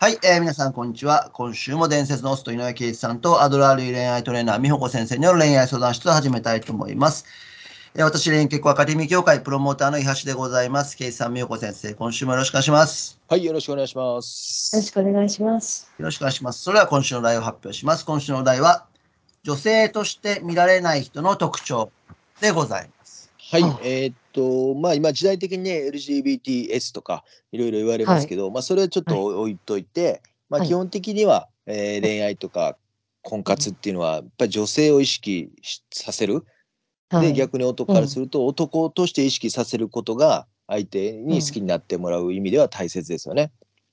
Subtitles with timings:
[0.00, 1.28] はい、えー皆さん、こんにちは。
[1.32, 7.26] 今週も伝説のオスと井上圭一さんとアドラー類恋愛トレーナー、美穂子先生による恋愛相談室を始めたいと思います。
[7.96, 10.96] えー私、恋愛結婚アカデミー協会プロモーターの伊橋でございます。
[10.96, 13.18] 圭一さん、美穂子先生、今週もよろしくお願いします。
[13.28, 14.76] はい、よろしくお願いします。
[14.76, 15.90] よろしくお願いします。
[15.98, 16.62] よろしくお願いします。
[16.62, 18.04] それでは今週のお題を発表します。
[18.04, 18.86] 今週のお題は、
[19.42, 21.90] 女性として見られない人の特徴
[22.40, 23.32] でございます。
[23.50, 30.68] はいあ、えーっと、まあ、今時代的にね、LGBTS とかいろいろ言われますけど、まあ、それはちょっと置いといて、まあ、はい。
[30.68, 32.76] 基本的には、えー恋愛とか
[33.22, 36.46] 婚活っていうのは、やっぱり女性を意識しさせる。
[37.10, 43.50] で、はい、逆に男からすると、男として意識させることが、相手に好きになってもらう意味では大切ですよね。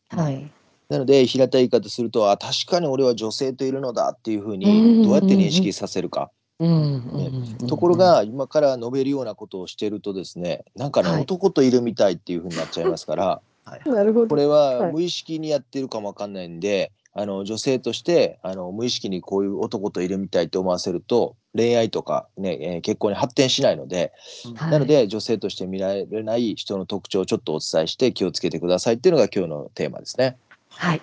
[0.09, 0.51] はい。
[0.89, 4.59] なので、平たい言い方すると、あ、確かに俺は女性といるのだっていうふううん。
[4.59, 6.19] に、どうやって認識させるか。
[6.19, 6.25] うん。
[6.25, 13.81] うんうんところ、が今から述べるようなことをしてるとですねなんかね、はい男といるみたいっていう風になっちゃいますからはい。
[13.89, 14.27] なるほど。
[14.27, 24.11] これははい無意識にやってるかもわかんないんで、あの女性としてあの無意識にこういう男といるみたいって思わせると恋愛とか、ねえー結婚に発展しないので、
[24.57, 30.37] はいなので女性として見られない人の特徴をちょっとお伝えして気をつけてくださいっていうのが今日のテーマですね。
[30.69, 31.01] はい。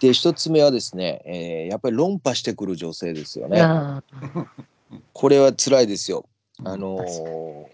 [0.00, 3.60] で一つ目はですね、えーやっぱり論破してくる女性ですよね。
[3.60, 4.02] あ
[5.12, 6.24] これは辛いですよ。
[6.64, 7.66] あのー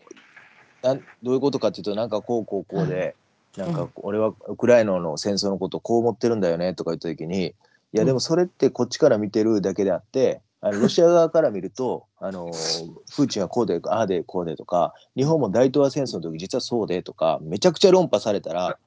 [0.83, 3.15] なんどういうことかっていうとなんかこうこうこうで、
[3.57, 7.53] なんかうん俺はウクライナの戦争のことをこう思ってるんだよねとか言った時にい
[7.93, 18.79] やうんでもそれってこっちから見てるだけであってあの ロシア側から見るとあのープーチンはこうでああでこうでとか日本も大東亜戦争の時実はそうでとかめちゃくちゃ論破されたら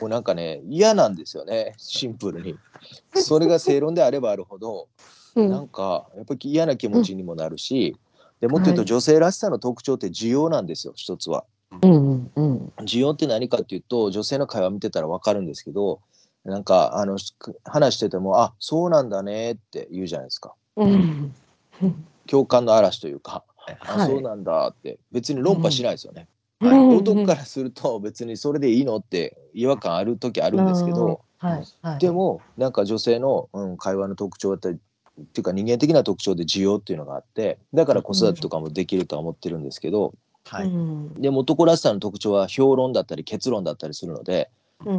[0.00, 2.58] もうなんかね嫌なんですよねシンプルに。
[3.14, 5.50] それが正論であればあるほどーうん。
[5.50, 7.96] なんかやっぱり嫌な気持ちにもなるし、
[8.40, 8.86] でもっと言うとはい。
[8.86, 11.44] 女性らしさの特徴って需要なんですよ一つは。
[11.82, 16.00] うんうん需要って何かっていうと女性の会話見てたら分かるんですけど
[16.44, 17.18] なんかあの
[17.64, 20.54] 話してても「あそうなんだね」って言うじゃないですか。
[20.76, 21.32] うん
[21.82, 22.04] うん。
[22.26, 23.44] 共感の嵐というか
[23.86, 24.06] 「あ、はい。
[24.08, 24.98] そうなんだ」って。
[25.12, 26.28] 別に論破しないですよね。
[26.60, 26.96] うんはい。
[26.96, 30.66] 男からすると別にそれでいいのって違和感ある時あるん。
[30.66, 31.64] ですけど、はい。
[31.82, 31.98] はい。
[31.98, 40.14] でもなんか女性の、うん、会話の特徴だったりっていうか人間的な特徴で需要っていうのがあってだから子育てとかもできるとは思ってるんですけど、
[40.46, 40.66] はい。
[40.66, 41.14] うん。
[41.14, 44.50] でも男らしさの特徴は評論だったり結論だったりするので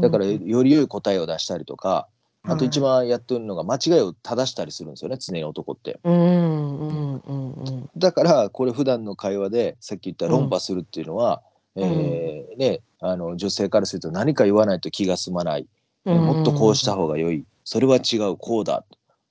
[0.02, 2.08] だからうんより良い答えを出したりとか
[2.44, 6.00] あとうん一番やってるのが間違いを正したりするんですよね常に男って。
[6.04, 7.90] うんうんうんうん。
[7.98, 11.44] だからこれ普段の会話でさっき言った論破するっていうのは、
[11.76, 15.68] えーね、あの女性からすると何か言わないと気が済まない、
[16.06, 16.18] うん。
[16.18, 17.46] もっとこうした方が良い。
[17.64, 18.84] それは違うこうだ、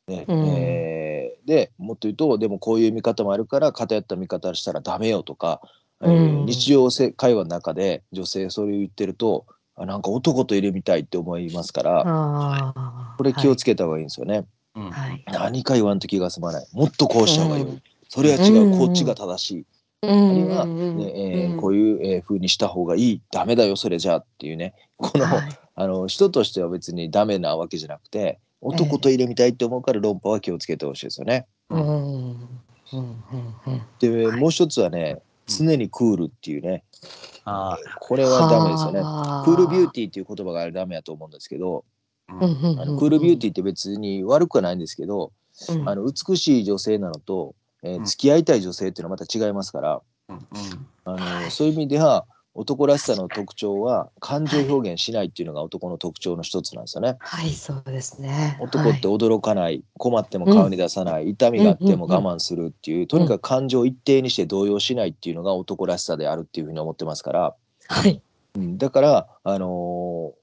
[0.09, 0.47] ねうん。
[0.47, 5.61] えーでもっと言うとでもこういう見方もあるから偏った見方したらダメよとか、
[6.03, 6.47] えーうん。
[6.47, 13.15] 日常せ会話の中で女性それを言ってるとあなんか男といるみたいって思いますからああ。
[13.17, 14.45] これ気をつけた方がいいんですよね。
[14.77, 15.25] うんはい。
[15.27, 16.67] 何か言わんと気が済まない。
[16.73, 17.83] もっとこうした方が良い、うん。
[18.09, 18.79] それは違う、うん。
[18.79, 19.65] こっちが正しい。
[20.03, 24.75] ああるいは、ねえーこういう、えー風にした方がいいダメだよそれじゃあっていうね。
[24.97, 25.27] この,、
[25.75, 31.47] あの人としては別にダメなわけじゃなくて男と入れみたいって思うから論破は気をつけてほしいですよね。
[31.69, 31.81] うん。
[31.81, 31.88] うん
[32.93, 33.15] うん
[33.66, 34.41] うんで、はい。
[34.41, 36.82] もう一つはね常にクールっていうね
[37.44, 39.00] あこれはダメですよね。
[39.00, 39.44] はあ。
[39.44, 41.84] クールビューティーっていう言葉がダメだと思うんですけど、
[42.28, 42.81] うん。
[42.81, 45.32] あのクールビューティーって別に悪くはないんですけど、
[45.69, 45.88] うん。
[45.88, 50.45] あの美しい女性なのと、えーうん付き合いたい女性っていうのはまた違いますから、うんうん
[51.05, 57.17] あのはいそういう意味では男らしさの特徴は感情表現しないっていうのが男の特徴の一つなんですよね。
[57.21, 58.59] はい、そうですね。
[58.61, 67.55] 男って驚かない、困っても顔に出さない、痛みがあっても我慢するっていう、とにかく感情を一定にして動揺しないっていうのが男らしさであるっていうふうに思ってますから、
[67.89, 68.21] はい。
[68.57, 70.41] うんだから、あのー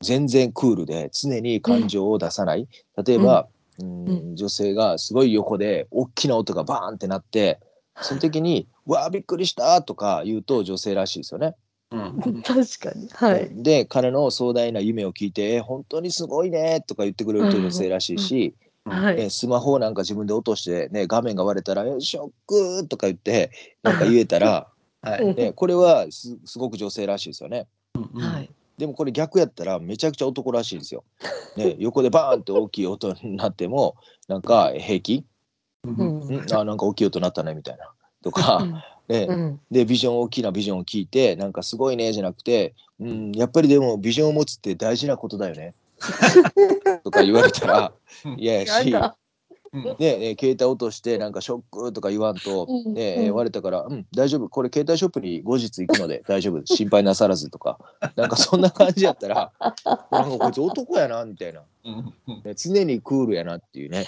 [0.00, 2.68] 全然クールで常に感情を出さない。
[3.04, 7.60] 例えば、うんう女性がすごい横で大きな音がバーンってなって
[8.00, 11.54] その時に「わあびっくりした!」とか言うと女性らしいですよね。
[11.90, 13.08] うん確かに。
[13.08, 13.48] はい。
[13.62, 18.54] で彼の壮大な夢を聞いて「え本当にすごいね」とか言ってくれると女性らしいし、
[18.84, 19.20] はい。
[19.20, 23.50] えスマホをなんか自分で落として、ね、画面が割れたらえ「ショック!」とか言って
[23.82, 24.68] なんか言えたら、
[25.00, 25.34] はい。
[25.34, 27.66] ね、これはすすごく女性らしいですよね。
[27.94, 28.50] うんはい。
[28.78, 31.04] でもこれ逆やったらめちゃくちゃ男らしいんですよ。
[31.56, 33.96] ね、 横でバーンって大きい音になっても
[34.28, 35.24] なんか平気、
[35.84, 36.46] ううん。
[36.52, 37.90] あなんか大きい音なったねみたいな。
[38.22, 38.64] とか、
[39.08, 39.26] ね。
[39.28, 39.60] うん。
[39.70, 45.74] でビジョン大きなビジョンを聞いてなんかすごいねじゃなくて、うん、やっぱりでもビジョンを持つって大事なことだよね。
[47.02, 47.92] とか言われたら
[48.36, 49.16] 嫌やしやだ。
[49.72, 49.84] うん。
[49.84, 54.48] ねえ携帯落としてなんかショックとか言わんと、うんねえうん言われたから「うん大丈夫。
[54.48, 56.64] これ携帯ショップに後日行くので大丈夫。
[56.66, 57.78] 心配なさらず」とか。
[58.16, 61.60] なんかそんな感じやったらなんかこいつ男やなみたいな、
[62.44, 64.06] ね常にクールやなっていうね。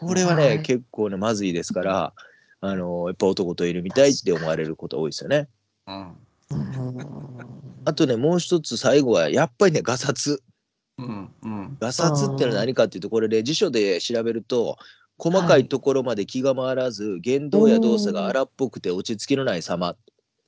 [0.00, 0.62] これはね、はい。
[0.62, 2.12] 結構ねまずいですから
[2.60, 5.48] あのやっぱ男といるみたいって思われること多いですよね。
[5.86, 6.16] うん。
[7.84, 10.42] あとねもう一つ最後はやっぱりねガサツ。
[10.98, 14.78] うんうんガサツってのは何かっていうとこれで辞書で調べると
[15.18, 19.96] 細かいところまで気が回らず言動や動作が荒っぽくて落ち着きのない様。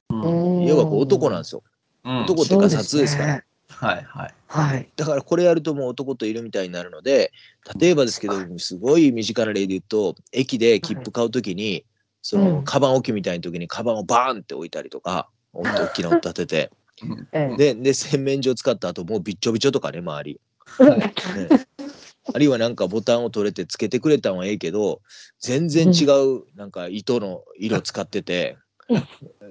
[0.09, 0.65] うん。
[0.65, 1.63] 要はこう男なんですよ。
[2.05, 2.23] うん。
[2.23, 3.45] 男ってガサツですから。
[3.69, 4.35] はいはい。
[4.47, 4.89] はい。
[4.97, 7.33] だからこれやるともう男といるみたいになるので
[7.79, 11.85] 例えばですけどすごい身近な例で言うと駅で切符買う時に
[12.23, 12.65] そのうん。
[12.65, 16.71] カバン置きみたいな時にカバンをバーンって置いたりとか大きな音立てて。
[17.57, 20.41] でで洗面所使った後もうびっちょびちょとかね周り。
[20.79, 20.99] はい。
[20.99, 21.15] ね。
[22.33, 25.01] あるいはなんかボタンを取れてつけてくれたんはええけど
[25.41, 28.57] 全然違うなんか糸の色使ってて、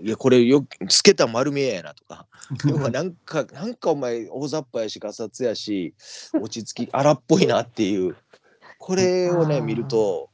[0.02, 2.28] いやこれよつけたん丸見えやなとか。
[2.66, 5.94] 要はなんかなんかお前大雑把やしガサツやし
[6.34, 8.16] 落ち着き荒っぽいなっていう。
[8.78, 10.30] これをね見ると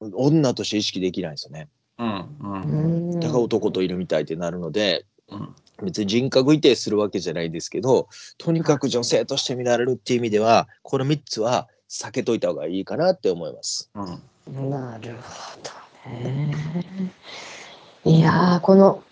[0.00, 1.68] 女として意識できないんですよね。
[1.98, 3.20] うんううんん。
[3.20, 13.90] だから男といるみたいってなるのでうん別に人格否定するわけじゃないですけどとにかく女性として見られるっていう意味ではこの3つは避けといた方がいいかなって思います。
[13.94, 14.22] うん
[14.70, 16.54] なるほどね。
[18.04, 19.02] いやーこの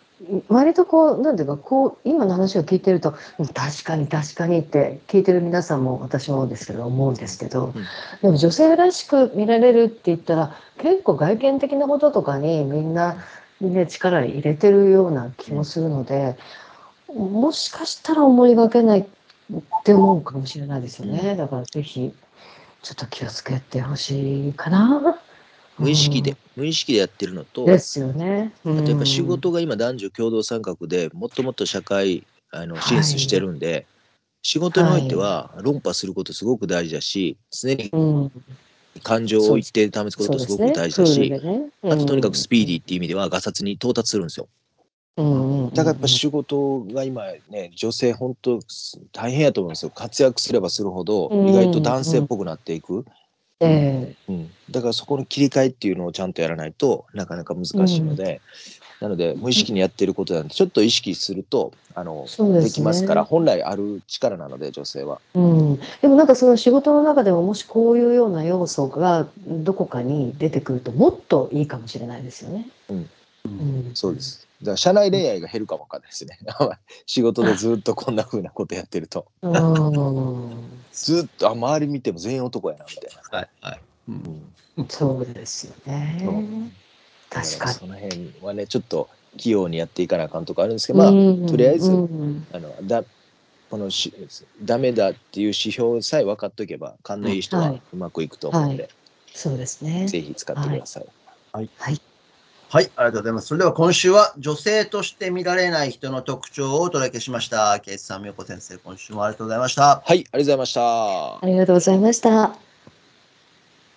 [0.48, 7.72] 割とこうなんていうかこう今の話を聞いてるとうん確かに確かにって聞いてる皆さんも私もですけど思うんですけど、うん
[8.22, 13.16] でも女性らしく見られるって言ったら結構外見的なこととかにみんな、
[13.60, 16.36] ね、力入れてるような気もするので、
[17.14, 19.04] もしかしたら思いがけないっ
[19.84, 21.36] て思うかもしれないですよね。
[21.36, 22.12] だからぜひ
[22.82, 25.18] ちょっと気をつけてほしいかな。
[25.78, 28.52] 無意識で、無意識でやってるのとですよね。
[28.64, 33.86] あとやっぱ仕うん事が今男女共同参画でもっともっと社会あの進出してるんで、
[34.42, 38.32] 仕事においては論破することすごく大事だし常にうん、
[39.02, 41.70] 感情を一定で保つことすごく大事だし、ねクールでね。
[41.84, 44.48] あととにかくスピーディーっていう意味ではガサツに到達するんですよ。
[45.16, 45.70] うんうんうん。
[45.70, 48.60] だからやっぱ仕事が今ね女性本当
[49.12, 49.90] 大変やと思うんですよ。
[49.90, 53.04] 活躍すればするほどうん意外と男性っぽくなっていく、
[53.60, 54.50] えうん。
[54.70, 58.40] だからそこの切り替えっていうのをちゃんとやらないとなかなか難しいので、
[59.00, 65.20] なので無意識にやってることなんでちょっと意識するとあのですねできますから本来ある力なので女性は。
[65.34, 72.68] えうん、でもなんかその仕事の中でももしこういうような要素がどこかに出てくるともっといいかもしれないですよね。
[72.90, 73.10] うん
[73.44, 74.20] うんそうで。
[74.20, 76.38] すだから社内恋愛が減るかもわかんないですね
[77.04, 83.38] 仕事でずっとこんな風なことやってるとうん、 ずっとあ周り見ても全員男やなみたいな。
[83.38, 83.80] はいはい。
[84.08, 84.18] うんう
[84.82, 86.70] んそうですよね。
[87.42, 87.74] 確かに。
[87.74, 93.04] その辺はねちょっと器用にやっていかなあかんとかあるんですけどまあ、うんとりあえずうんあのだ
[93.70, 94.14] このし
[94.62, 98.92] ダメだっていう指標さえ分かっとけば勘のいい人ははいうまくいくと思うので、はい
[99.36, 100.08] そうですね。
[100.08, 101.06] ぜひ使ってください。
[102.68, 103.48] はい、ありがとうございます。
[103.48, 107.78] それでは今週は女性として見られない人の特徴をお届けしました。
[107.80, 110.02] ケイスさん、みよこ先生、今週もありがとうございました。
[110.04, 110.80] はい、ありがとうございました
[111.36, 111.40] あ。
[111.44, 112.65] りがとうございました。